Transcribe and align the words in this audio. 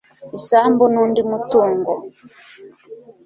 isambu 0.37 0.83
n'undi 0.93 1.21
mutungo 1.29 1.91